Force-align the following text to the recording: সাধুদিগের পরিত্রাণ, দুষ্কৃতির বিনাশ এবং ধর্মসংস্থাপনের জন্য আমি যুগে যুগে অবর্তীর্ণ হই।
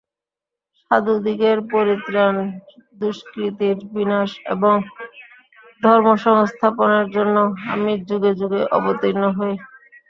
সাধুদিগের 0.79 1.57
পরিত্রাণ, 1.71 2.35
দুষ্কৃতির 2.99 3.77
বিনাশ 3.93 4.31
এবং 4.53 4.75
ধর্মসংস্থাপনের 5.81 7.05
জন্য 7.15 7.35
আমি 7.73 7.91
যুগে 8.09 8.31
যুগে 8.39 8.61
অবর্তীর্ণ 8.77 9.23
হই। 9.37 9.53